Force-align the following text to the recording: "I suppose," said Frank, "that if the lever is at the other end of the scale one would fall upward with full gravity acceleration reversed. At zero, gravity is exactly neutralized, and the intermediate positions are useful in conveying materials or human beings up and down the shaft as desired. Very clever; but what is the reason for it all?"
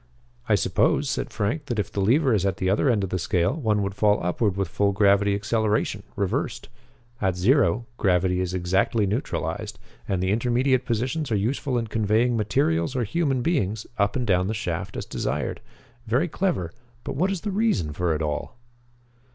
"I 0.49 0.55
suppose," 0.55 1.11
said 1.11 1.29
Frank, 1.29 1.67
"that 1.67 1.77
if 1.77 1.91
the 1.91 2.01
lever 2.01 2.33
is 2.33 2.43
at 2.43 2.57
the 2.57 2.71
other 2.71 2.89
end 2.89 3.03
of 3.03 3.11
the 3.11 3.19
scale 3.19 3.53
one 3.53 3.83
would 3.83 3.93
fall 3.93 4.17
upward 4.23 4.57
with 4.57 4.67
full 4.67 4.93
gravity 4.93 5.35
acceleration 5.35 6.01
reversed. 6.15 6.69
At 7.21 7.35
zero, 7.37 7.85
gravity 7.97 8.39
is 8.39 8.55
exactly 8.55 9.05
neutralized, 9.05 9.77
and 10.07 10.19
the 10.23 10.31
intermediate 10.31 10.85
positions 10.85 11.31
are 11.31 11.35
useful 11.35 11.77
in 11.77 11.85
conveying 11.85 12.35
materials 12.35 12.95
or 12.95 13.03
human 13.03 13.43
beings 13.43 13.85
up 13.99 14.15
and 14.15 14.25
down 14.25 14.47
the 14.47 14.55
shaft 14.55 14.97
as 14.97 15.05
desired. 15.05 15.61
Very 16.07 16.27
clever; 16.27 16.71
but 17.03 17.15
what 17.15 17.29
is 17.29 17.41
the 17.41 17.51
reason 17.51 17.93
for 17.93 18.15
it 18.15 18.23
all?" 18.23 18.57